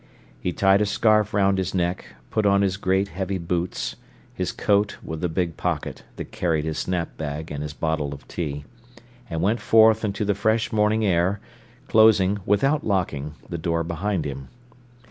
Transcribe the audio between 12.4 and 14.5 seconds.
without locking, the door behind him.